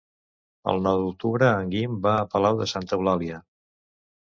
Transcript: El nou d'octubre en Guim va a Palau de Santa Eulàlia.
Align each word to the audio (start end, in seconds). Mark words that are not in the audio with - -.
El 0.71 0.81
nou 0.87 1.01
d'octubre 1.03 1.51
en 1.59 1.69
Guim 1.75 2.01
va 2.07 2.15
a 2.23 2.25
Palau 2.33 2.59
de 2.65 2.69
Santa 2.75 3.01
Eulàlia. 3.01 3.41